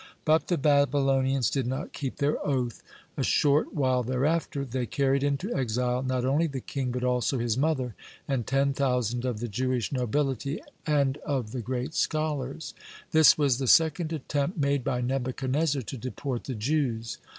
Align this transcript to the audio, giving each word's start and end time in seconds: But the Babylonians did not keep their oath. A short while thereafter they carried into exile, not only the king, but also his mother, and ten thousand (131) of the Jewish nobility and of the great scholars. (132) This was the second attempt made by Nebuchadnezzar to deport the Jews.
But 0.25 0.47
the 0.47 0.57
Babylonians 0.57 1.51
did 1.51 1.67
not 1.67 1.93
keep 1.93 2.15
their 2.17 2.43
oath. 2.43 2.81
A 3.17 3.23
short 3.23 3.75
while 3.75 4.01
thereafter 4.01 4.65
they 4.65 4.87
carried 4.87 5.21
into 5.23 5.53
exile, 5.55 6.01
not 6.01 6.25
only 6.25 6.47
the 6.47 6.59
king, 6.59 6.89
but 6.89 7.03
also 7.03 7.37
his 7.37 7.55
mother, 7.55 7.93
and 8.27 8.47
ten 8.47 8.73
thousand 8.73 9.19
(131) 9.25 9.29
of 9.35 9.39
the 9.39 9.47
Jewish 9.47 9.91
nobility 9.91 10.59
and 10.87 11.17
of 11.17 11.51
the 11.51 11.61
great 11.61 11.93
scholars. 11.93 12.73
(132) 13.11 13.19
This 13.19 13.37
was 13.37 13.59
the 13.59 13.67
second 13.67 14.11
attempt 14.11 14.57
made 14.57 14.83
by 14.83 15.01
Nebuchadnezzar 15.01 15.83
to 15.83 15.97
deport 15.97 16.45
the 16.45 16.55
Jews. 16.55 17.19